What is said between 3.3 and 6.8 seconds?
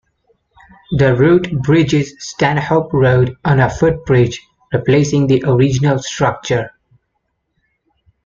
on a footbridge replacing the original structure.